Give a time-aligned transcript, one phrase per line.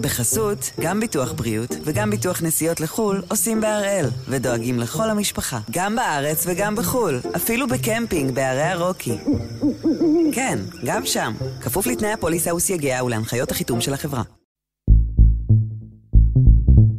[0.00, 6.44] בחסות, גם ביטוח בריאות וגם ביטוח נסיעות לחו"ל עושים בהראל, ודואגים לכל המשפחה, גם בארץ
[6.46, 9.18] וגם בחו"ל, אפילו בקמפינג בערי הרוקי.
[10.32, 14.22] כן, גם שם, כפוף לתנאי הפוליסה וסייגיה ולהנחיות החיתום של החברה.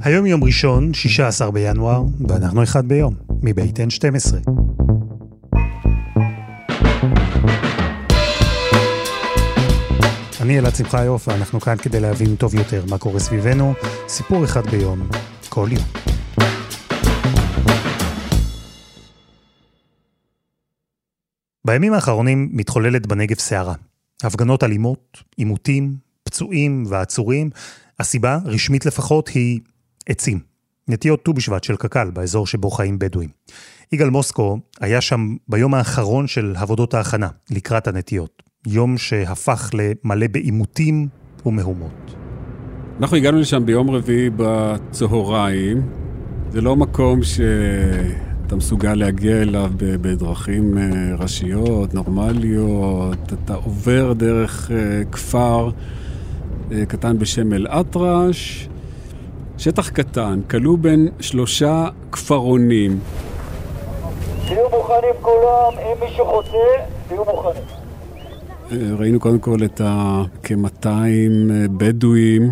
[0.04, 4.50] היום יום ראשון, 16 בינואר, ואנחנו אחד ביום, מבית N12.
[10.42, 13.74] אני אלעד שמחיוף, ואנחנו כאן כדי להבין טוב יותר מה קורה סביבנו,
[14.08, 15.10] סיפור אחד ביום,
[15.50, 15.84] כל יום.
[21.66, 23.74] בימים האחרונים מתחוללת בנגב סערה.
[24.24, 27.50] הפגנות אלימות, עימותים, פצועים ועצורים.
[28.00, 29.60] הסיבה, רשמית לפחות, היא
[30.10, 30.40] עצים.
[30.88, 33.30] נטיות ט"ו בשבט של קק"ל, באזור שבו חיים בדואים.
[33.92, 38.51] יגאל מוסקו היה שם ביום האחרון של עבודות ההכנה, לקראת הנטיות.
[38.68, 41.08] יום שהפך למלא בעימותים
[41.46, 42.16] ומהומות.
[43.00, 45.82] אנחנו הגענו לשם ביום רביעי בצהריים.
[46.52, 50.84] זה לא מקום שאתה מסוגל להגיע אליו בדרכים אה,
[51.20, 53.34] ראשיות, נורמליות.
[53.34, 55.70] אתה עובר דרך אה, כפר
[56.72, 58.70] אה, קטן בשם אל-אטרש,
[59.58, 63.00] שטח קטן, כלוא בין שלושה כפרונים.
[64.48, 66.58] תהיו מוכנים כולם, אם מישהו חוצה,
[67.08, 67.81] תהיו מוכנים.
[68.72, 70.88] ראינו קודם כל את הכ-200
[71.78, 72.52] בדואים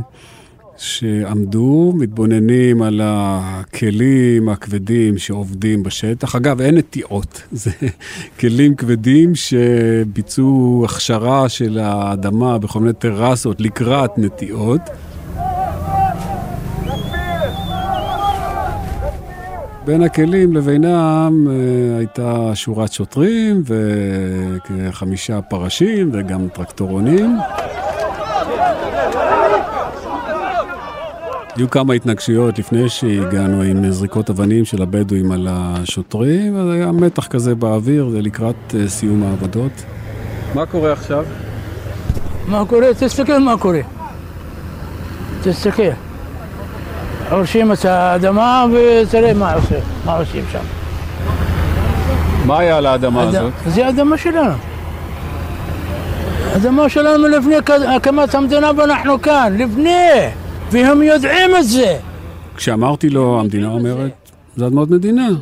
[0.78, 6.36] שעמדו, מתבוננים על הכלים הכבדים שעובדים בשטח.
[6.36, 7.72] אגב, אין נטיעות, זה
[8.40, 14.82] כלים כבדים שביצעו הכשרה של האדמה בכל מיני טרסות לקראת נטיעות.
[19.90, 27.38] בין הכלים לבינם אה, הייתה שורת שוטרים וכחמישה פרשים וגם טרקטורונים.
[31.56, 37.28] היו כמה התנגשויות לפני שהגענו עם זריקות אבנים של הבדואים על השוטרים, אז היה מתח
[37.28, 39.72] כזה באוויר, זה לקראת אה, סיום העבודות.
[40.56, 41.26] מה קורה עכשיו?
[42.48, 42.88] מה קורה?
[43.00, 43.82] תסתכל מה קורה.
[45.44, 46.09] תסתכל.
[47.30, 50.60] חורשים את האדמה ותראה מה, עושה, מה עושים שם.
[52.46, 53.36] מה היה על האדמה אד...
[53.36, 53.54] הזאת?
[53.66, 54.54] זה אדמה שלנו.
[56.56, 57.56] אדמה שלנו לפני
[57.96, 60.08] הקמת המדינה ואנחנו כאן, לפני,
[60.72, 61.98] והם יודעים את זה.
[62.56, 64.12] כשאמרתי לו, המדינה אומרת,
[64.56, 65.28] זה אדמות מדינה.
[65.28, 65.38] הוא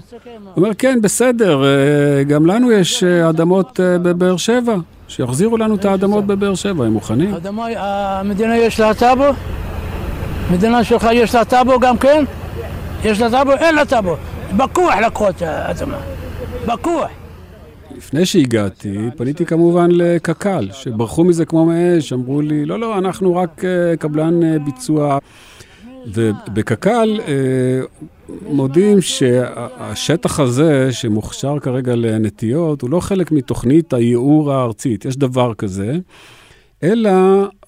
[0.57, 4.75] אומר, כן, בסדר, אה, גם לנו יש אה, אדמות אה, בבאר שבע,
[5.07, 7.33] שיחזירו לנו את האדמות בבאר שבע, הם מוכנים?
[7.33, 9.23] אדמה, המדינה יש לה טאבו?
[10.51, 12.23] מדינה שלך יש לה טאבו גם כן?
[13.03, 13.51] יש לה טאבו?
[13.51, 14.15] אין לה טאבו.
[14.57, 15.97] בכוח לקחו את האדמה.
[16.65, 17.09] בכוח.
[17.97, 23.61] לפני שהגעתי, פניתי כמובן לקק"ל, שברחו מזה כמו מאש, אמרו לי, לא, לא, אנחנו רק
[23.99, 25.17] קבלן ביצוע.
[26.13, 27.19] ובקק"ל
[28.49, 35.93] מודים שהשטח הזה, שמוכשר כרגע לנטיות, הוא לא חלק מתוכנית הייעור הארצית, יש דבר כזה,
[36.83, 37.11] אלא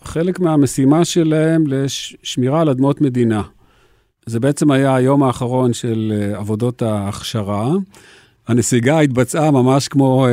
[0.04, 3.42] חלק מהמשימה שלהם לשמירה על אדמות מדינה.
[4.26, 7.72] זה בעצם היה היום האחרון של עבודות ההכשרה.
[8.48, 10.32] הנסיגה התבצעה ממש כמו אה,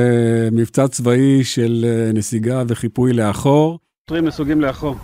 [0.53, 3.79] מבצע צבאי של אה, נסיגה וחיפוי לאחור.
[4.05, 4.97] שוטרים נסוגים לאחור.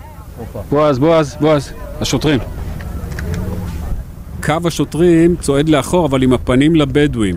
[0.70, 2.40] בועז, בועז, בועז, השוטרים.
[4.42, 7.36] קו השוטרים צועד לאחור, אבל עם הפנים לבדואים.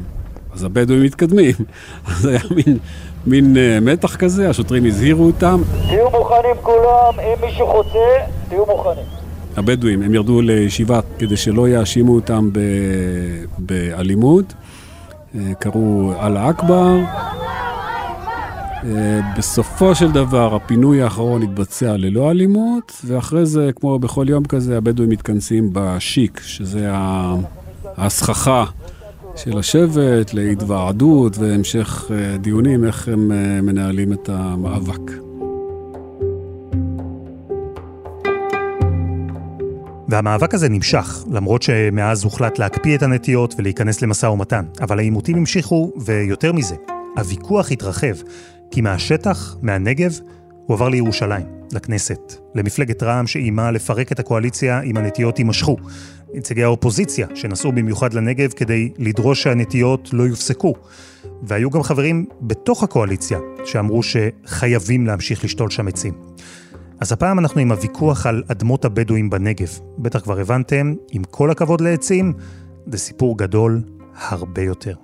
[0.53, 1.55] אז הבדואים מתקדמים.
[2.07, 2.77] אז היה מין,
[3.27, 5.61] מין uh, מתח כזה, השוטרים הזהירו אותם.
[5.87, 7.99] תהיו מוכנים כולם, אם מישהו חוצה,
[8.49, 9.05] תהיו מוכנים.
[9.57, 12.59] הבדואים, הם ירדו לישיבה כדי שלא יאשימו אותם ב,
[13.57, 14.45] באלימות.
[14.53, 16.97] Uh, קראו אללה אכבר.
[18.81, 18.85] Uh,
[19.37, 25.09] בסופו של דבר, הפינוי האחרון התבצע ללא אלימות, ואחרי זה, כמו בכל יום כזה, הבדואים
[25.09, 26.89] מתכנסים בשיק, שזה
[27.97, 28.65] הסככה.
[29.35, 33.27] של השבט להתוועדות והמשך דיונים איך הם
[33.65, 35.11] מנהלים את המאבק.
[40.07, 44.65] והמאבק הזה נמשך, למרות שמאז הוחלט להקפיא את הנטיות ולהיכנס למשא ומתן.
[44.81, 46.75] אבל העימותים המשיכו, ויותר מזה,
[47.17, 48.15] הוויכוח התרחב,
[48.71, 50.19] כי מהשטח, מהנגב,
[50.65, 55.77] הוא עבר לירושלים, לכנסת, למפלגת רע"מ שאיימה לפרק את הקואליציה אם הנטיות יימשכו.
[56.35, 60.73] נציגי האופוזיציה שנסעו במיוחד לנגב כדי לדרוש שהנטיות לא יופסקו.
[61.43, 66.13] והיו גם חברים בתוך הקואליציה שאמרו שחייבים להמשיך לשתול שם עצים.
[66.99, 69.79] אז הפעם אנחנו עם הוויכוח על אדמות הבדואים בנגב.
[69.97, 72.33] בטח כבר הבנתם, עם כל הכבוד לעצים,
[72.91, 73.81] זה סיפור גדול
[74.15, 74.95] הרבה יותר.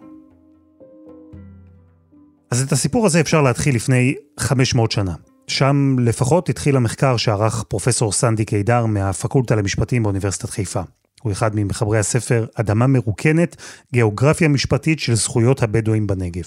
[2.51, 5.13] אז את הסיפור הזה אפשר להתחיל לפני 500 שנה.
[5.48, 10.81] שם לפחות התחיל המחקר שערך פרופסור סנדי קידר מהפקולטה למשפטים באוניברסיטת חיפה.
[11.21, 13.56] הוא אחד ממחברי הספר "אדמה מרוקנת,
[13.94, 16.44] גיאוגרפיה משפטית של זכויות הבדואים בנגב".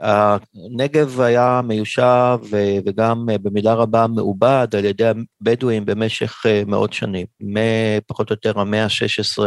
[0.00, 2.38] הנגב היה מיושב
[2.86, 5.04] וגם במידה רבה מעובד על ידי
[5.40, 9.42] הבדואים במשך מאות שנים, מפחות או יותר המאה ה-16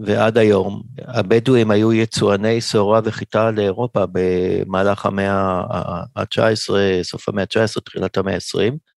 [0.00, 0.82] ועד היום.
[0.98, 5.32] הבדואים היו יצואני שעורה וחיטה לאירופה במהלך המאה
[6.16, 6.70] ה-19,
[7.02, 8.89] סוף המאה ה-19, תחילת המאה ה-20.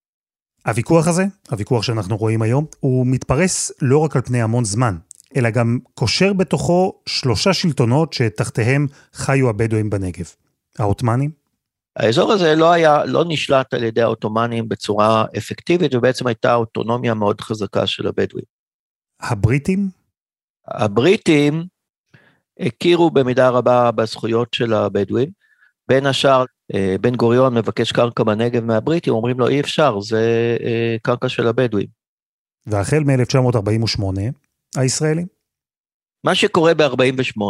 [0.67, 4.97] הוויכוח הזה, הוויכוח שאנחנו רואים היום, הוא מתפרס לא רק על פני המון זמן,
[5.35, 10.25] אלא גם קושר בתוכו שלושה שלטונות שתחתיהם חיו הבדואים בנגב.
[10.79, 11.31] העות'מאנים?
[11.95, 17.41] האזור הזה לא היה, לא נשלט על ידי העות'מאנים בצורה אפקטיבית, ובעצם הייתה אוטונומיה מאוד
[17.41, 18.45] חזקה של הבדואים.
[19.21, 19.89] הבריטים?
[20.67, 21.65] הבריטים
[22.59, 25.29] הכירו במידה רבה בזכויות של הבדואים.
[25.87, 26.45] בין השאר,
[27.01, 31.87] בן גוריון מבקש קרקע בנגב מהבריטים, אומרים לו אי אפשר, זה אה, קרקע של הבדואים.
[32.65, 34.03] והחל מ-1948,
[34.77, 35.27] הישראלים?
[36.23, 37.41] מה שקורה ב-48,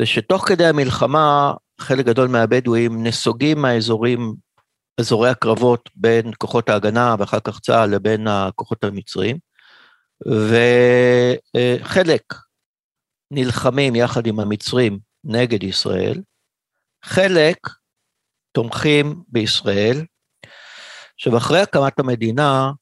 [0.00, 4.34] זה שתוך כדי המלחמה, חלק גדול מהבדואים נסוגים מהאזורים,
[5.00, 9.36] אזורי הקרבות בין כוחות ההגנה ואחר כך צה"ל לבין הכוחות המצריים,
[11.54, 12.22] וחלק
[13.30, 16.20] נלחמים יחד עם המצרים נגד ישראל,
[17.04, 17.56] חלק
[18.54, 20.04] תומכים בישראל.
[21.14, 22.72] עכשיו, אחרי הקמת המדינה,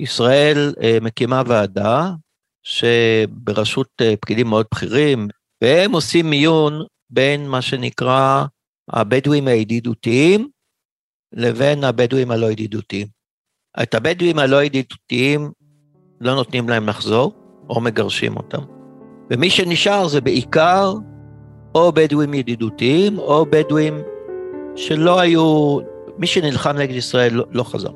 [0.00, 2.10] ישראל אה, מקימה ועדה
[2.62, 5.28] שבראשות אה, פקידים מאוד בכירים,
[5.62, 8.44] והם עושים מיון בין מה שנקרא
[8.90, 10.48] הבדואים הידידותיים
[11.32, 13.06] לבין הבדואים הלא ידידותיים.
[13.82, 15.52] את הבדואים הלא ידידותיים
[16.20, 17.32] לא נותנים להם לחזור,
[17.68, 18.62] או מגרשים אותם.
[19.30, 20.94] ומי שנשאר זה בעיקר
[21.74, 24.02] או בדואים ידידותיים, או בדואים
[24.86, 25.78] שלא היו,
[26.18, 27.90] מי שנלחם נגד ישראל לא, לא חזר.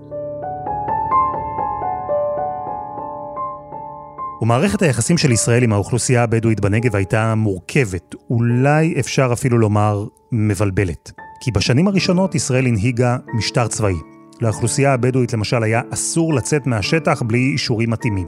[4.43, 11.13] ומערכת היחסים של ישראל עם האוכלוסייה הבדואית בנגב הייתה מורכבת, אולי אפשר אפילו לומר מבלבלת.
[11.41, 13.95] כי בשנים הראשונות ישראל הנהיגה משטר צבאי.
[14.41, 18.27] לאוכלוסייה הבדואית למשל היה אסור לצאת מהשטח בלי אישורים מתאימים.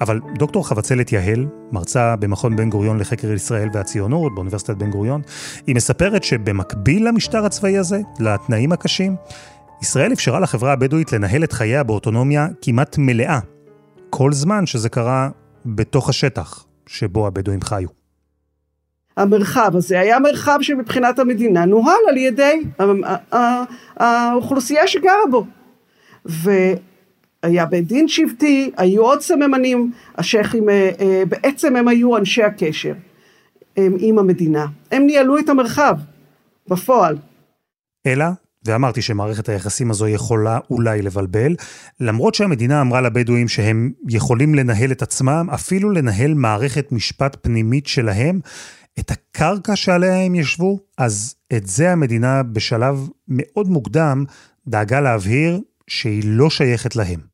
[0.00, 5.22] אבל דוקטור חבצלת יהל, מרצה במכון בן גוריון לחקר ישראל והציונות באוניברסיטת בן גוריון,
[5.66, 9.16] היא מספרת שבמקביל למשטר הצבאי הזה, לתנאים הקשים,
[9.82, 13.38] ישראל אפשרה לחברה הבדואית לנהל את חייה באוטונומיה כמעט מלאה,
[14.10, 15.28] כל זמן שזה קרה
[15.66, 17.88] בתוך השטח שבו הבדואים חיו.
[19.16, 22.62] המרחב הזה היה מרחב שמבחינת המדינה נוהל על ידי
[23.96, 25.46] האוכלוסייה שגרה בו.
[27.44, 32.94] והיה בית דין שבטי, היו עוד סממנים, השייחים אה, אה, בעצם הם היו אנשי הקשר
[33.76, 34.66] עם המדינה.
[34.92, 35.96] הם ניהלו את המרחב,
[36.68, 37.16] בפועל.
[38.06, 38.24] אלא,
[38.64, 41.54] ואמרתי שמערכת היחסים הזו יכולה אולי לבלבל,
[42.00, 48.40] למרות שהמדינה אמרה לבדואים שהם יכולים לנהל את עצמם, אפילו לנהל מערכת משפט פנימית שלהם,
[48.98, 54.24] את הקרקע שעליה הם ישבו, אז את זה המדינה בשלב מאוד מוקדם
[54.68, 57.33] דאגה להבהיר שהיא לא שייכת להם.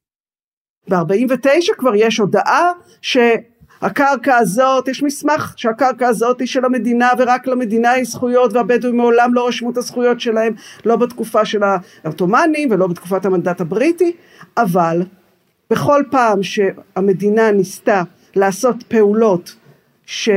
[0.88, 2.72] ב-49 כבר יש הודעה
[3.02, 9.34] שהקרקע הזאת, יש מסמך שהקרקע הזאת היא של המדינה ורק למדינה יש זכויות והבדואים מעולם
[9.34, 10.54] לא רשמו את הזכויות שלהם,
[10.84, 14.12] לא בתקופה של העות'מאנים ולא בתקופת המנדט הבריטי,
[14.56, 15.02] אבל
[15.70, 18.02] בכל פעם שהמדינה ניסתה
[18.36, 19.56] לעשות פעולות
[20.06, 20.28] ש...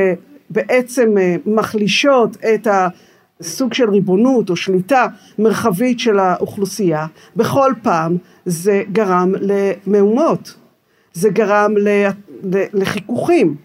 [0.53, 2.67] בעצם אה, מחלישות את
[3.43, 5.07] הסוג של ריבונות או שליטה
[5.39, 10.55] מרחבית של האוכלוסייה, בכל פעם זה גרם למהומות,
[11.13, 11.73] זה גרם
[12.73, 13.55] לחיכוכים,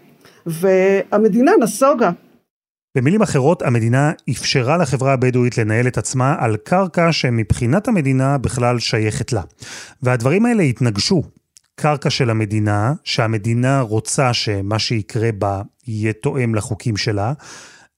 [0.45, 2.11] והמדינה נסוגה.
[2.97, 9.33] במילים אחרות, המדינה אפשרה לחברה הבדואית לנהל את עצמה על קרקע שמבחינת המדינה בכלל שייכת
[9.33, 9.41] לה.
[10.03, 11.23] והדברים האלה התנגשו.
[11.75, 17.33] קרקע של המדינה, שהמדינה רוצה שמה שיקרה בה יהיה תואם לחוקים שלה,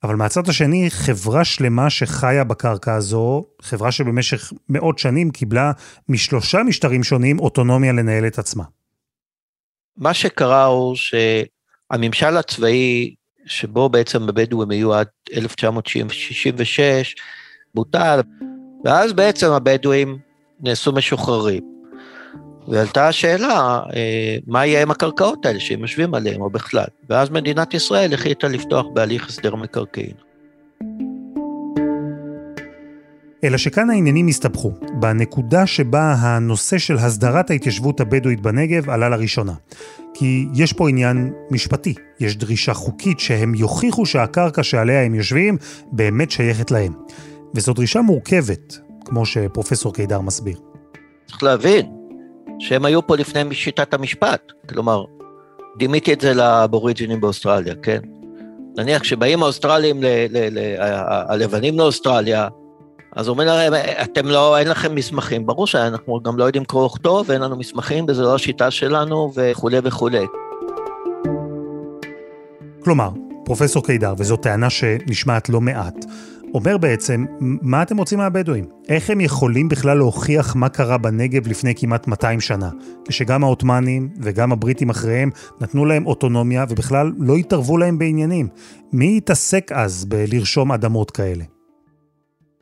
[0.04, 5.72] אבל מהצד השני, חברה שלמה שחיה בקרקע הזו, חברה שבמשך מאות שנים קיבלה
[6.10, 8.64] משלושה משטרים שונים אוטונומיה לנהל את עצמה.
[9.98, 13.16] מה שקרה הוא שהממשל הצבאי,
[13.46, 17.16] שבו בעצם הבדואים היו עד 1966,
[17.76, 18.22] בוטל,
[18.86, 20.18] ואז בעצם הבדואים
[20.60, 21.71] נעשו משוחררים.
[22.68, 26.86] ועלתה השאלה, אה, מה יהיה עם הקרקעות האלה שהם יושבים עליהן, או בכלל.
[27.10, 30.14] ואז מדינת ישראל החליטה לפתוח בהליך הסדר מקרקעין.
[33.44, 39.54] אלא שכאן העניינים הסתבכו, בנקודה שבה הנושא של הסדרת ההתיישבות הבדואית בנגב עלה לראשונה.
[40.14, 45.58] כי יש פה עניין משפטי, יש דרישה חוקית שהם יוכיחו שהקרקע שעליה הם יושבים
[45.92, 46.94] באמת שייכת להם.
[47.56, 50.58] וזו דרישה מורכבת, כמו שפרופסור קידר מסביר.
[51.28, 52.01] צריך להבין
[52.62, 55.04] שהם היו פה לפני שיטת המשפט, כלומר,
[55.78, 58.00] דימיתי את זה לאבוריג'ינים באוסטרליה, כן?
[58.78, 60.02] נניח כשבאים האוסטרלים,
[61.30, 62.48] הלבנים לאוסטרליה,
[63.16, 65.46] אז אומרים להם, אתם לא, אין לכם מסמכים.
[65.46, 69.78] ברור שאנחנו גם לא יודעים קרוא וכתוב, ואין לנו מסמכים, וזו לא השיטה שלנו, וכולי
[69.84, 70.26] וכולי.
[72.84, 73.10] כלומר,
[73.46, 76.06] פרופסור קידר, וזו טענה שנשמעת לא מעט,
[76.54, 78.70] אומר בעצם, מה אתם רוצים מהבדואים?
[78.90, 82.70] איך הם יכולים בכלל להוכיח מה קרה בנגב לפני כמעט 200 שנה?
[83.08, 85.30] כשגם העות'מאנים וגם הבריטים אחריהם
[85.62, 88.50] נתנו להם אוטונומיה ובכלל לא התערבו להם בעניינים.
[88.94, 91.44] מי התעסק אז בלרשום אדמות כאלה?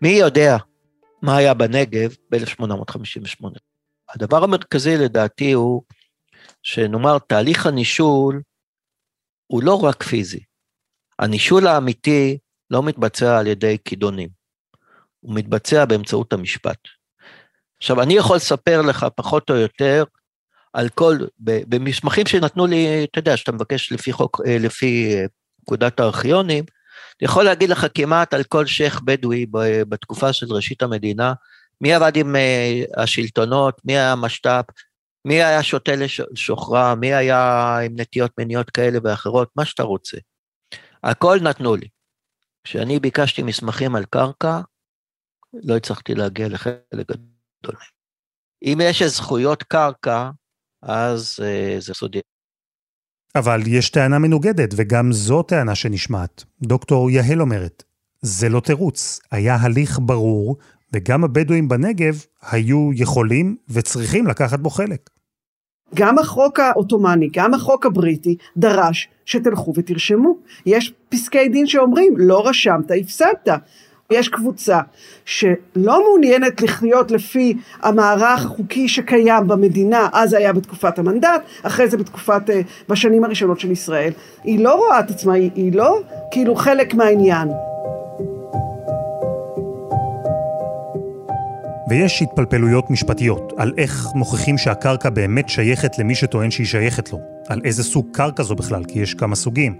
[0.02, 0.58] מי יודע
[1.22, 3.46] מה היה בנגב ב-1858?
[4.16, 5.82] הדבר המרכזי לדעתי הוא
[6.64, 8.42] שנאמר, תהליך הנישול
[9.48, 10.40] הוא לא רק פיזי.
[11.20, 12.38] הנישול האמיתי
[12.72, 14.30] לא מתבצע על ידי כידונים,
[15.20, 16.78] הוא מתבצע באמצעות המשפט.
[17.78, 20.04] עכשיו, אני יכול לספר לך פחות או יותר
[20.74, 25.26] על כל, במסמכים שנתנו לי, אתה יודע, שאתה מבקש לפי חוק, אה, לפי אה,
[25.62, 26.64] פקודת הארכיונים,
[27.22, 29.46] אני יכול להגיד לך כמעט על כל שייח' בדואי
[29.90, 31.34] בתקופה של ראשית המדינה,
[31.82, 34.66] מי עבד עם אה, השלטונות, מי היה משת"פ,
[35.26, 35.92] מי היה שותה
[36.32, 40.18] לשוחרה, מי היה עם נטיות מיניות כאלה ואחרות, מה שאתה רוצה.
[41.04, 41.88] הכל נתנו לי.
[42.64, 44.62] כשאני ביקשתי מסמכים על קרקע,
[45.54, 47.76] לא הצלחתי להגיע לחלק גדול.
[48.64, 50.30] אם יש זכויות קרקע,
[50.82, 52.20] אז uh, זה סודי.
[53.36, 56.44] אבל יש טענה מנוגדת, וגם זו טענה שנשמעת.
[56.62, 57.84] דוקטור יהל אומרת,
[58.22, 60.58] זה לא תירוץ, היה הליך ברור,
[60.94, 65.10] וגם הבדואים בנגב היו יכולים וצריכים לקחת בו חלק.
[65.96, 70.36] גם החוק העות'מאני, גם החוק הבריטי, דרש שתלכו ותרשמו.
[70.66, 73.50] יש פסקי דין שאומרים, לא רשמת, הפסדת.
[74.12, 74.80] יש קבוצה
[75.26, 82.50] שלא מעוניינת לחיות לפי המערך החוקי שקיים במדינה, אז היה בתקופת המנדט, אחרי זה בתקופת,
[82.50, 84.12] אה, בשנים הראשונות של ישראל.
[84.44, 87.48] היא לא רואה את עצמה, היא, היא לא כאילו חלק מהעניין.
[91.90, 97.20] ויש התפלפלויות משפטיות על איך מוכיחים שהקרקע באמת שייכת למי שטוען שהיא שייכת לו.
[97.48, 99.78] על איזה סוג קרקע זו בכלל, כי יש כמה סוגים.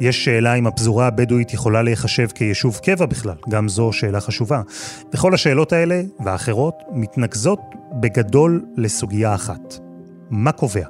[0.00, 4.62] יש שאלה אם הפזורה הבדואית יכולה להיחשב כיישוב קבע בכלל, גם זו שאלה חשובה.
[5.14, 7.60] וכל השאלות האלה, והאחרות, מתנקזות
[8.00, 9.78] בגדול לסוגיה אחת.
[10.30, 10.86] מה קובע?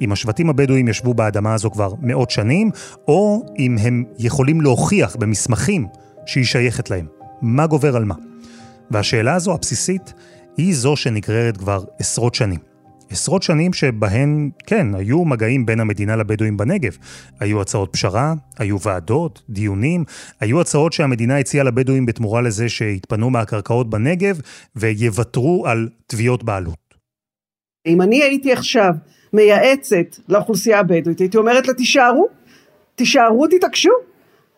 [0.00, 2.70] אם השבטים הבדואים ישבו באדמה הזו כבר מאות שנים,
[3.08, 5.86] או אם הם יכולים להוכיח במסמכים
[6.26, 7.06] שהיא שייכת להם.
[7.42, 8.14] מה גובר על מה?
[8.92, 10.12] והשאלה הזו הבסיסית
[10.56, 12.60] היא זו שנגררת כבר עשרות שנים.
[13.10, 16.96] עשרות שנים שבהן, כן, היו מגעים בין המדינה לבדואים בנגב.
[17.40, 20.04] היו הצעות פשרה, היו ועדות, דיונים,
[20.40, 24.40] היו הצעות שהמדינה הציעה לבדואים בתמורה לזה שיתפנו מהקרקעות בנגב
[24.76, 26.94] ויוותרו על תביעות בעלות.
[27.86, 28.94] אם אני הייתי עכשיו
[29.32, 32.28] מייעצת לאוכלוסייה הבדואית, הייתי אומרת לה תישארו,
[32.94, 33.90] תישארו, תתעקשו.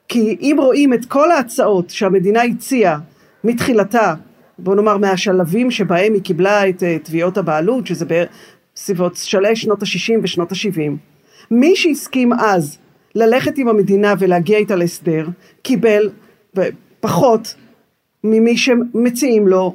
[0.09, 2.99] כי אם רואים את כל ההצעות שהמדינה הציעה
[3.45, 4.15] מתחילתה,
[4.59, 8.05] בוא נאמר מהשלבים שבהם היא קיבלה את uh, תביעות הבעלות, שזה
[8.75, 10.93] בסביבות שלהי שנות ה-60 ושנות ה-70,
[11.51, 12.79] מי שהסכים אז
[13.15, 15.27] ללכת עם המדינה ולהגיע איתה להסדר,
[15.63, 16.11] קיבל
[17.01, 17.55] פחות
[18.25, 19.75] ממי שמציעים לו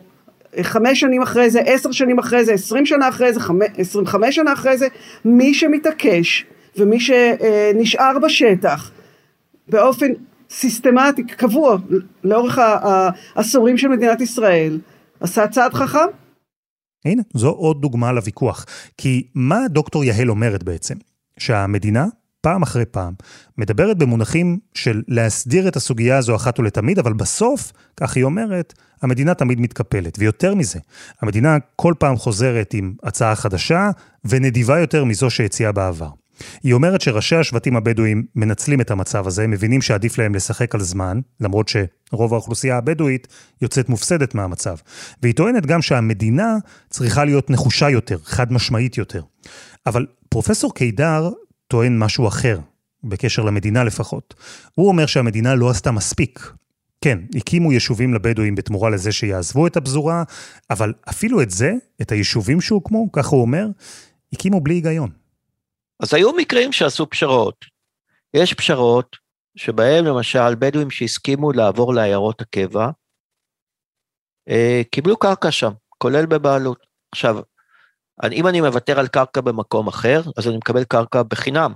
[0.61, 3.39] חמש שנים אחרי זה, עשר שנים אחרי זה, עשרים שנה אחרי זה,
[3.77, 4.87] עשרים וחמש שנה אחרי זה,
[5.25, 6.45] מי שמתעקש
[6.77, 8.91] ומי שנשאר בשטח
[9.67, 10.07] באופן
[10.49, 11.77] סיסטמטי, קבוע,
[12.23, 12.57] לאורך
[13.35, 14.79] העשורים של מדינת ישראל,
[15.19, 16.07] עשה צעד חכם.
[17.05, 18.65] הנה, זו עוד דוגמה לוויכוח.
[18.97, 20.95] כי מה דוקטור יהל אומרת בעצם?
[21.39, 22.05] שהמדינה,
[22.41, 23.13] פעם אחרי פעם,
[23.57, 29.33] מדברת במונחים של להסדיר את הסוגיה הזו אחת ולתמיד, אבל בסוף, כך היא אומרת, המדינה
[29.33, 30.19] תמיד מתקפלת.
[30.19, 30.79] ויותר מזה,
[31.21, 33.89] המדינה כל פעם חוזרת עם הצעה חדשה
[34.25, 36.09] ונדיבה יותר מזו שהציעה בעבר.
[36.63, 41.19] היא אומרת שראשי השבטים הבדואים מנצלים את המצב הזה, מבינים שעדיף להם לשחק על זמן,
[41.39, 43.27] למרות שרוב האוכלוסייה הבדואית
[43.61, 44.75] יוצאת מופסדת מהמצב.
[45.23, 46.57] והיא טוענת גם שהמדינה
[46.89, 49.21] צריכה להיות נחושה יותר, חד משמעית יותר.
[49.85, 51.29] אבל פרופסור קידר
[51.67, 52.59] טוען משהו אחר,
[53.03, 54.33] בקשר למדינה לפחות.
[54.75, 56.51] הוא אומר שהמדינה לא עשתה מספיק.
[57.01, 60.23] כן, הקימו יישובים לבדואים בתמורה לזה שיעזבו את הפזורה,
[60.69, 63.67] אבל אפילו את זה, את היישובים שהוקמו, ככה הוא אומר,
[64.33, 65.18] הקימו בלי היגיון.
[65.99, 67.65] אז היו מקרים שעשו פשרות.
[68.33, 69.15] יש פשרות
[69.55, 72.89] שבהם למשל בדואים שהסכימו לעבור לעיירות הקבע,
[74.49, 76.85] אה, קיבלו קרקע שם, כולל בבעלות.
[77.11, 77.39] עכשיו,
[78.31, 81.73] אם אני מוותר על קרקע במקום אחר, אז אני מקבל קרקע בחינם,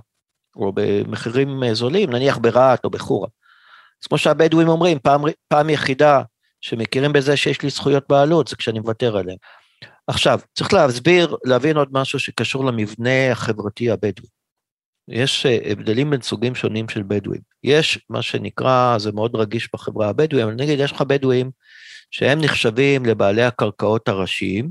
[0.56, 3.28] או במחירים אה, זולים, נניח ברהט או בחורה.
[4.02, 6.22] אז כמו שהבדואים אומרים, פעם, פעם יחידה
[6.60, 9.36] שמכירים בזה שיש לי זכויות בעלות, זה כשאני מוותר עליהן.
[10.06, 14.28] עכשיו, צריך להסביר, להבין עוד משהו שקשור למבנה החברתי הבדואי.
[15.08, 17.40] יש אה, הבדלים בין סוגים שונים של בדואים.
[17.62, 21.50] יש מה שנקרא, זה מאוד רגיש בחברה הבדואית, אבל נגיד יש לך בדואים
[22.10, 24.70] שהם נחשבים לבעלי הקרקעות הראשיים,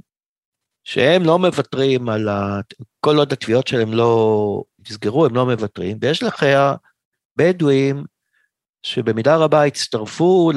[0.84, 2.60] שהם לא מוותרים על ה...
[3.00, 6.46] כל עוד התביעות שלהם לא נסגרו, הם לא מוותרים, ויש לך
[7.38, 8.04] בדואים
[8.84, 10.52] שבמידה רבה הצטרפו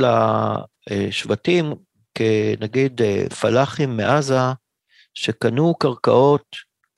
[0.91, 1.75] לשבטים,
[2.15, 4.41] כנגיד אה, פלאחים מעזה,
[5.19, 6.57] שקנו קרקעות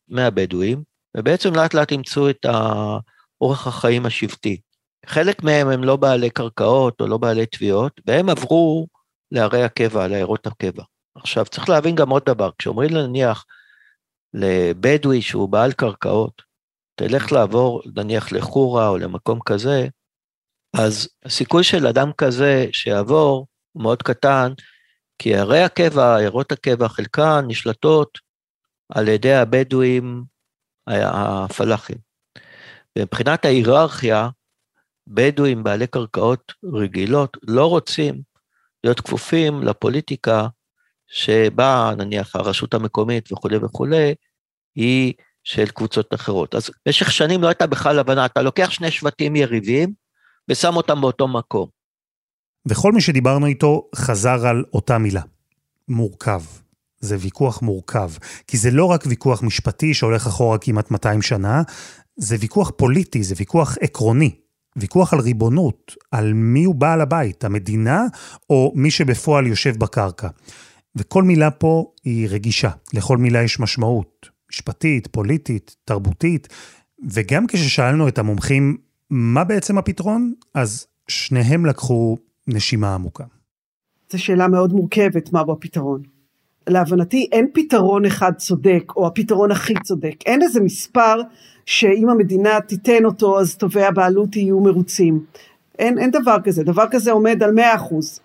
[0.08, 0.82] מהבדואים,
[1.16, 2.46] ובעצם לאט לאט אימצו את
[3.40, 4.60] אורח החיים השבטי.
[5.06, 8.86] חלק מהם הם לא בעלי קרקעות או לא בעלי תביעות, והם עברו
[9.32, 10.82] לערי הקבע, לעיירות הקבע.
[11.14, 13.44] עכשיו, צריך להבין גם עוד דבר, כשאומרים נניח
[14.34, 16.42] לבדואי שהוא בעל קרקעות,
[16.94, 19.88] תלך לעבור נניח לחורה או למקום כזה,
[20.76, 24.52] אז הסיכוי של אדם כזה שיעבור הוא מאוד קטן,
[25.18, 28.18] כי ערי הקבע, עיירות הקבע, חלקן נשלטות
[28.88, 30.24] על ידי הבדואים
[30.86, 31.96] הפלאחים.
[32.98, 34.28] ומבחינת ההיררכיה,
[35.06, 38.22] בדואים בעלי קרקעות רגילות לא רוצים
[38.84, 40.46] להיות כפופים לפוליטיקה
[41.06, 44.14] שבה נניח הרשות המקומית וכולי וכולי,
[44.74, 46.54] היא של קבוצות אחרות.
[46.54, 49.92] אז במשך שנים לא הייתה בכלל הבנה, אתה לוקח שני שבטים יריבים
[50.48, 51.77] ושם אותם באותו מקום.
[52.66, 55.22] וכל מי שדיברנו איתו חזר על אותה מילה,
[55.88, 56.42] מורכב.
[57.00, 58.10] זה ויכוח מורכב,
[58.46, 61.62] כי זה לא רק ויכוח משפטי שהולך אחורה כמעט 200 שנה,
[62.16, 64.30] זה ויכוח פוליטי, זה ויכוח עקרוני.
[64.76, 68.06] ויכוח על ריבונות, על מי הוא בעל הבית, המדינה
[68.50, 70.28] או מי שבפועל יושב בקרקע.
[70.96, 76.48] וכל מילה פה היא רגישה, לכל מילה יש משמעות, משפטית, פוליטית, תרבותית,
[77.10, 78.76] וגם כששאלנו את המומחים
[79.10, 83.24] מה בעצם הפתרון, אז שניהם לקחו נשימה עמוקה.
[84.12, 86.02] זו שאלה מאוד מורכבת, מהו הפתרון.
[86.68, 90.14] להבנתי אין פתרון אחד צודק, או הפתרון הכי צודק.
[90.26, 91.20] אין איזה מספר
[91.66, 95.24] שאם המדינה תיתן אותו, אז תובעי הבעלות יהיו מרוצים.
[95.78, 98.20] אין, אין דבר כזה, דבר כזה עומד על 100 אחוז.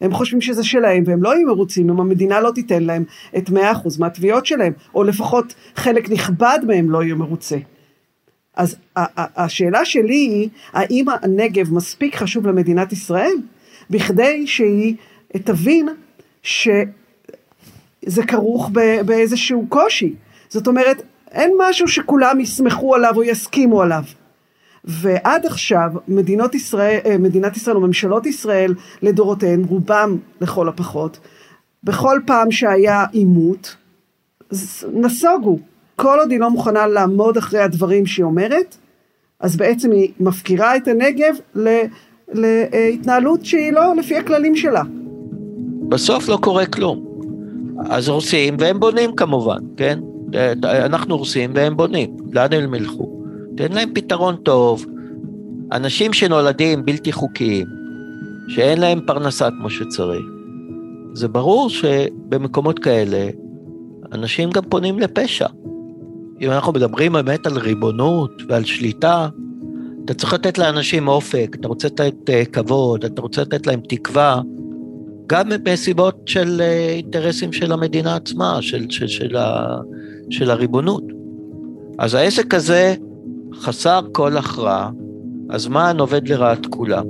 [0.00, 3.04] הם חושבים שזה שלהם והם לא יהיו מרוצים אם המדינה לא תיתן להם
[3.36, 3.52] את 100%
[3.98, 7.56] מהתביעות שלהם, או לפחות חלק נכבד מהם לא יהיו מרוצה.
[8.56, 8.76] אז
[9.16, 13.34] השאלה שלי היא, האם הנגב מספיק חשוב למדינת ישראל,
[13.90, 14.96] בכדי שהיא
[15.32, 15.88] תבין
[16.42, 16.86] שזה
[18.26, 18.70] כרוך
[19.06, 20.14] באיזשהו קושי.
[20.48, 24.02] זאת אומרת, אין משהו שכולם יסמכו עליו או יסכימו עליו.
[24.84, 31.18] ועד עכשיו מדינות ישראל, אה, מדינת ישראל או ממשלות ישראל לדורותיהן, רובם לכל הפחות,
[31.84, 33.76] בכל פעם שהיה עימות,
[34.92, 35.58] נסוגו.
[35.96, 38.76] כל עוד היא לא מוכנה לעמוד אחרי הדברים שהיא אומרת,
[39.40, 41.34] אז בעצם היא מפקירה את הנגב
[42.32, 44.82] להתנהלות שהיא לא לפי הכללים שלה.
[45.88, 47.04] בסוף לא קורה כלום.
[47.90, 49.98] אז הורסים והם בונים כמובן, כן?
[50.64, 53.24] אנחנו הורסים והם בונים, לאן הם ילכו?
[53.56, 54.86] תן להם פתרון טוב.
[55.72, 57.66] אנשים שנולדים בלתי חוקיים,
[58.48, 60.24] שאין להם פרנסה כמו שצריך,
[61.12, 63.28] זה ברור שבמקומות כאלה
[64.12, 65.46] אנשים גם פונים לפשע.
[66.40, 69.28] אם אנחנו מדברים באמת על ריבונות ועל שליטה,
[70.04, 74.40] אתה צריך לתת לאנשים אופק, אתה רוצה לתת אה, כבוד, אתה רוצה לתת להם תקווה,
[75.26, 79.76] גם מסיבות של אה, אינטרסים של המדינה עצמה, של, של, של, ה,
[80.30, 81.02] של הריבונות.
[81.98, 82.94] אז העסק הזה
[83.60, 84.90] חסר כל הכרעה,
[85.50, 87.04] הזמן עובד לרעת כולם.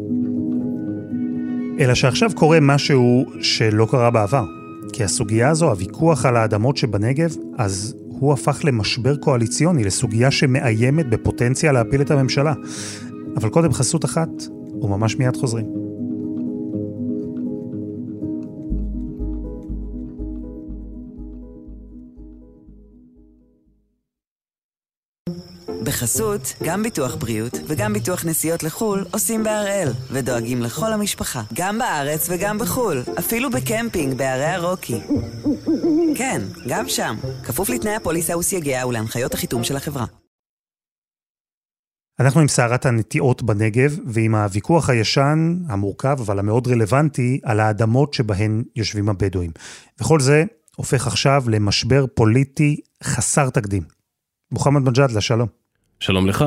[1.80, 4.44] אלא שעכשיו קורה משהו שלא קרה בעבר.
[4.92, 11.72] כי הסוגיה הזו, הוויכוח על האדמות שבנגב, אז הוא הפך למשבר קואליציוני, לסוגיה שמאיימת בפוטנציה
[11.72, 12.52] להפיל את הממשלה.
[13.36, 14.28] אבל קודם חסות אחת,
[14.82, 15.83] וממש מיד חוזרים.
[25.94, 32.28] בחסות, גם ביטוח בריאות וגם ביטוח נסיעות לחו"ל עושים בהראל, ודואגים לכל המשפחה, גם בארץ
[32.30, 35.00] וגם בחו"ל, אפילו בקמפינג בערי הרוקי.
[36.18, 40.04] כן, גם שם, כפוף לתנאי הפוליסה וסייגיה ולהנחיות החיתום של החברה.
[42.20, 48.62] אנחנו עם סערת הנטיעות בנגב, ועם הוויכוח הישן, המורכב, אבל המאוד רלוונטי, על האדמות שבהן
[48.76, 49.50] יושבים הבדואים.
[50.00, 50.44] וכל זה
[50.76, 53.82] הופך עכשיו למשבר פוליטי חסר תקדים.
[54.52, 55.63] מוחמד מג'אדלה, שלום.
[56.00, 56.44] שלום לך.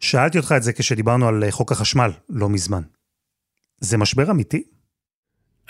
[0.00, 2.82] שאלתי אותך את זה כשדיברנו על חוק החשמל לא מזמן.
[3.80, 4.62] זה משבר אמיתי?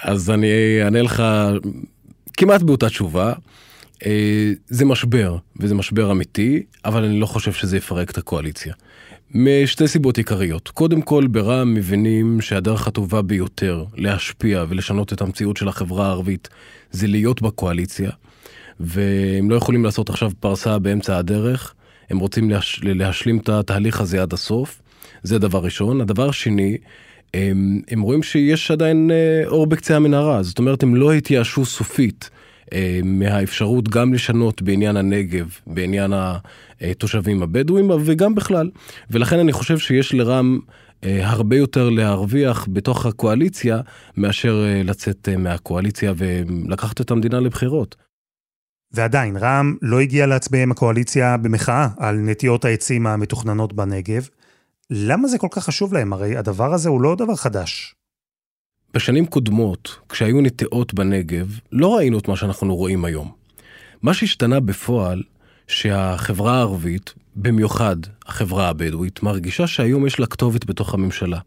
[0.03, 1.23] אז אני אענה לך
[2.37, 3.33] כמעט באותה תשובה.
[4.07, 8.75] אה, זה משבר, וזה משבר אמיתי, אבל אני לא חושב שזה יפרק את הקואליציה.
[9.31, 10.69] משתי סיבות עיקריות.
[10.69, 16.49] קודם כל, ברע"מ מבינים שהדרך הטובה ביותר להשפיע ולשנות את המציאות של החברה הערבית
[16.91, 18.11] זה להיות בקואליציה,
[18.81, 21.75] והם לא יכולים לעשות עכשיו פרסה באמצע הדרך,
[22.11, 22.81] הם רוצים להש...
[22.83, 24.83] להשלים את התהליך הזה עד הסוף,
[25.23, 26.01] זה דבר ראשון.
[26.01, 26.77] הדבר השני,
[27.35, 32.31] הם, הם רואים שיש עדיין אה, אור בקצה המנהרה, זאת אומרת, הם לא התייאשו סופית.
[32.73, 36.13] אה, מהאפשרות גם לשנות בעניין הנגב, בעניין
[36.81, 38.71] התושבים הבדואים וגם בכלל.
[39.11, 40.59] ולכן אני חושב שיש לרם
[41.05, 43.81] אה, הרבה יותר להרוויח בתוך הקואליציה
[44.17, 47.97] מאשר לצאת מהקואליציה ולקחת את המדינה לבחירות.
[48.95, 54.29] ועדיין, רע"מ לא הגיע להצביע עם הקואליציה במחאה על נטיות העצים המתוכננות בנגב.
[54.91, 56.13] למה זה כל כך חשוב להם?
[56.13, 57.95] הרי הדבר הזה הוא לא דבר חדש.
[58.95, 63.33] בשנים קודמות, כשהיו נטיעות בנגב, לא ראינו את מה שאנחנו רואים היום.
[64.03, 65.23] מה שהשתנה בפועל,
[65.67, 71.39] שהחברה הערבית, במיוחד החברה הבדואית, מרגישה שהיום יש לה כתובת בתוך הממשלה.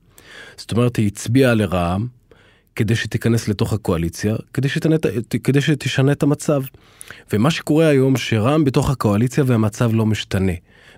[0.57, 2.07] זאת אומרת, היא הצביעה לרע"מ
[2.77, 4.95] כדי שתיכנס לתוך הקואליציה, כדי, שתנה,
[5.43, 6.61] כדי שתשנה את המצב.
[7.33, 10.51] ומה שקורה היום, שרע"מ בתוך הקואליציה והמצב לא משתנה.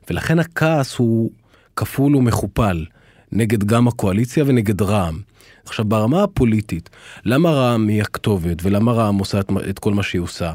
[0.10, 1.32] ולכן הכעס הוא
[1.76, 2.86] כפול ומכופל,
[3.32, 5.20] נגד גם הקואליציה ונגד רע"מ.
[5.66, 6.90] עכשיו, ברמה הפוליטית,
[7.26, 9.40] למה רע"מ היא הכתובת ולמה רע"מ עושה
[9.70, 10.54] את כל מה שהיא עושה?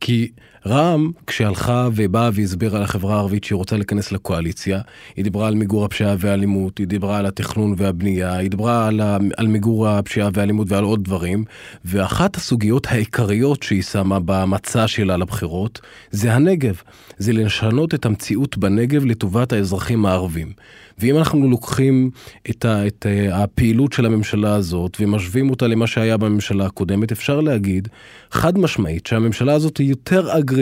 [0.00, 0.30] כי
[0.66, 4.80] רע"מ, כשהלכה ובאה והסבירה לחברה הערבית שהיא רוצה להיכנס לקואליציה,
[5.16, 9.00] היא דיברה על מיגור הפשיעה והאלימות, היא דיברה על התכנון והבנייה, היא דיברה על,
[9.36, 11.44] על מיגור הפשיעה והאלימות ועל עוד דברים,
[11.84, 16.80] ואחת הסוגיות העיקריות שהיא שמה במצע שלה לבחירות, זה הנגב.
[17.18, 20.52] זה לשנות את המציאות בנגב לטובת האזרחים הערבים.
[20.98, 22.10] ואם אנחנו לוקחים
[22.50, 27.88] את, ה, את הפעילות של הממשלה הזאת ומשווים אותה למה שהיה בממשלה הקודמת, אפשר להגיד
[28.30, 30.55] חד משמעית שהממשלה הזאת היא יותר אגרסיבית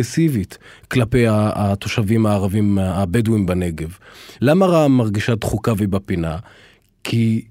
[0.88, 3.96] כלפי התושבים הערבים הבדואים בנגב.
[4.40, 6.36] למה רע"מ מרגישה דחוקה והיא בפינה?
[7.04, 7.44] כי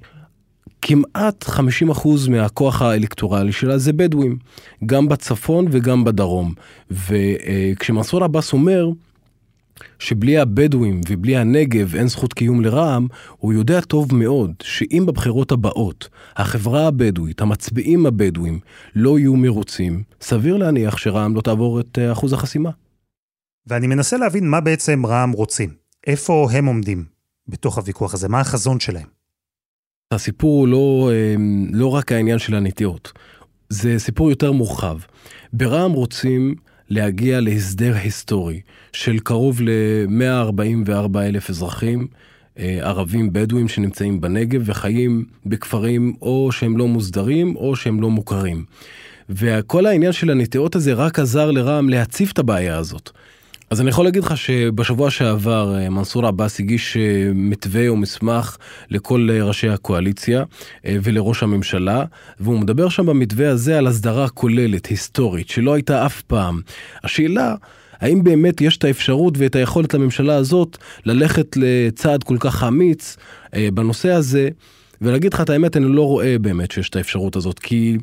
[0.81, 4.37] כמעט 50% מהכוח האלקטורלי שלה זה בדואים,
[4.85, 6.53] גם בצפון וגם בדרום.
[6.91, 8.89] וכשמנסור עבאס אומר
[9.99, 13.07] שבלי הבדואים ובלי הנגב אין זכות קיום לרע"מ,
[13.37, 18.59] הוא יודע טוב מאוד שאם בבחירות הבאות החברה הבדואית, המצביעים הבדואים,
[18.95, 22.69] לא יהיו מרוצים, סביר להניח שרע"מ לא תעבור את אה, אחוז החסימה.
[23.67, 25.73] ואני מנסה להבין מה בעצם רע"מ רוצים.
[26.07, 27.05] איפה הם עומדים
[27.47, 28.29] בתוך הוויכוח הזה?
[28.29, 29.07] מה החזון שלהם?
[30.11, 31.35] הסיפור הוא לא, אה,
[31.71, 33.11] לא רק העניין של הנטיעות,
[33.69, 34.97] זה סיפור יותר מורחב.
[35.53, 36.55] ברע"מ רוצים
[36.89, 38.61] להגיע להסדר היסטורי
[38.93, 42.07] של קרוב ל-144 אלף אזרחים
[42.59, 48.65] אה, ערבים בדואים שנמצאים בנגב וחיים בכפרים או שהם לא מוסדרים או שהם לא מוכרים.
[49.29, 53.11] וכל העניין של הנטיעות הזה רק עזר לרע"מ להציף את הבעיה הזאת.
[53.73, 58.57] אז אני יכול להגיד לך שבשבוע שעבר אה, מנסור עבאס הגיש אה, מתווה או מסמך
[58.89, 60.43] לכל אה, ראשי הקואליציה
[60.85, 62.05] ולראש הממשלה,
[62.39, 66.61] והוא מדבר שם במתווה הזה על הסדרה כוללת, היסטורית, שלא הייתה אף פעם.
[67.03, 67.55] השאלה...
[67.99, 73.17] האם באמת יש את האפשרות ואת היכולת לממשלה הזאת ללכת לצעד כל כך אמיץ
[73.73, 74.49] בנושא הזה
[75.01, 77.97] ולהגיד לך את האמת, אני לא רואה באמת שיש את האפשרות הזאת, כי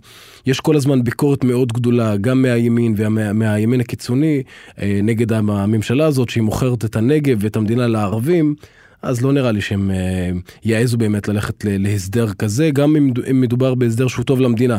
[0.46, 4.42] יש כל הזמן ביקורת מאוד גדולה, גם מהימין ומהימין ומה, הקיצוני,
[4.82, 8.54] אה, נגד הממשלה הזאת, שהיא מוכרת את הנגב ואת המדינה לערבים.
[9.02, 10.30] אז לא נראה לי שהם אה,
[10.64, 14.78] יעזו באמת ללכת להסדר כזה, גם אם מדובר בהסדר שהוא טוב למדינה.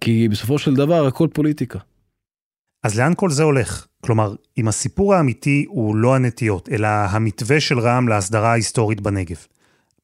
[0.00, 1.78] כי בסופו של דבר הכל פוליטיקה.
[2.84, 3.86] אז לאן כל זה הולך?
[4.00, 9.36] כלומר, אם הסיפור האמיתי הוא לא הנטיות, אלא המתווה של רע"מ להסדרה ההיסטורית בנגב,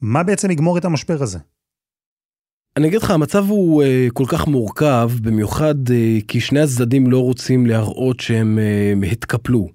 [0.00, 1.38] מה בעצם יגמור את המשבר הזה?
[2.78, 5.90] אני אגיד לך, המצב הוא uh, כל כך מורכב, במיוחד uh,
[6.28, 8.58] כי שני הצדדים לא רוצים להראות שהם
[9.02, 9.68] uh, התקפלו.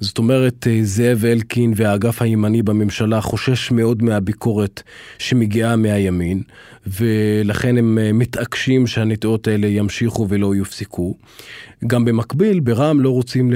[0.00, 4.82] זאת אומרת, uh, זאב אלקין והאגף הימני בממשלה חושש מאוד מהביקורת
[5.18, 6.42] שמגיעה מהימין,
[6.86, 11.14] ולכן הם uh, מתעקשים שהנטיעות האלה ימשיכו ולא יופסקו.
[11.86, 13.52] גם במקביל, ברע"מ לא רוצים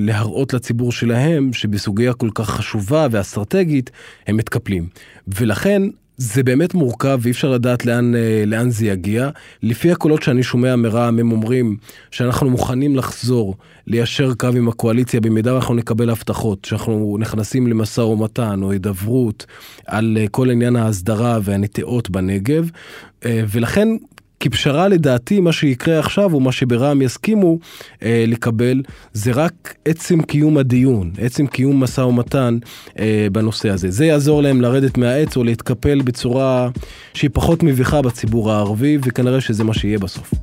[0.00, 3.90] להראות לציבור שלהם שבסוגיה כל כך חשובה ואסטרטגית
[4.26, 4.88] הם מתקפלים.
[5.28, 5.82] ולכן
[6.16, 9.30] זה באמת מורכב ואי אפשר לדעת לאן, אה, לאן זה יגיע.
[9.62, 11.76] לפי הקולות שאני שומע מרע"מ הם אומרים
[12.10, 18.62] שאנחנו מוכנים לחזור, ליישר קו עם הקואליציה במידה ואנחנו נקבל הבטחות, שאנחנו נכנסים למשא ומתן
[18.62, 19.46] או הידברות
[19.86, 22.70] על אה, כל עניין ההסדרה והנטיעות בנגב.
[23.24, 23.88] אה, ולכן
[24.42, 27.58] כפשרה לדעתי מה שיקרה עכשיו, או מה שברע"מ יסכימו
[28.02, 32.58] אה, לקבל, זה רק עצם קיום הדיון, עצם קיום משא ומתן
[32.98, 33.90] אה, בנושא הזה.
[33.90, 36.68] זה יעזור להם לרדת מהעץ או להתקפל בצורה
[37.14, 40.34] שהיא פחות מביכה בציבור הערבי, וכנראה שזה מה שיהיה בסוף.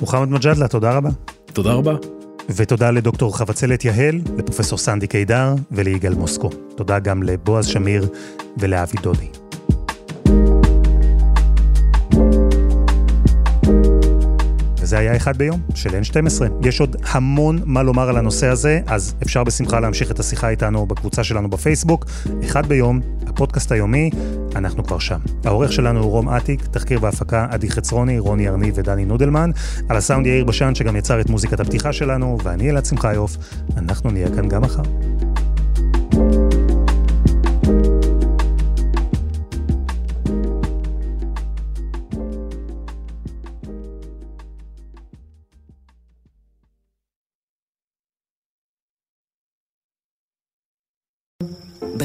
[0.00, 1.10] מוחמד מג'אדלה, תודה רבה.
[1.52, 2.17] תודה רבה.
[2.56, 6.50] ותודה לדוקטור חבצלת יהל, לפרופסור סנדי קידר וליגאל מוסקו.
[6.76, 8.08] תודה גם לבועז שמיר
[8.58, 9.47] ולאבי דודי.
[14.88, 16.42] וזה היה אחד ביום של N12.
[16.62, 20.86] יש עוד המון מה לומר על הנושא הזה, אז אפשר בשמחה להמשיך את השיחה איתנו
[20.86, 22.06] בקבוצה שלנו בפייסבוק.
[22.44, 24.10] אחד ביום, הפודקאסט היומי,
[24.56, 25.18] אנחנו כבר שם.
[25.44, 29.50] העורך שלנו הוא רום אטיק, תחקיר והפקה עדי חצרוני, רוני ארני ודני נודלמן.
[29.88, 33.36] על הסאונד יאיר בשן שגם יצר את מוזיקת הפתיחה שלנו, ואני אלעד שמחיוף,
[33.76, 34.82] אנחנו נהיה כאן גם מחר.